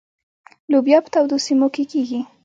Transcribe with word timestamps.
لوبیا 0.71 0.97
په 1.03 1.09
تودو 1.13 1.37
سیمو 1.45 1.67
کې 1.75 1.83
کیږي. 1.91 2.21